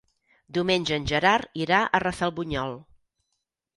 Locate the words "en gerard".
1.01-1.61